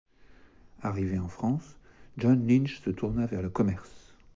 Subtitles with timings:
[0.81, 1.77] Arrivé en France,
[2.17, 4.15] John Lynch se tourna vers le commerce.